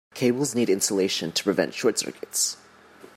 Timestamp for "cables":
0.15-0.55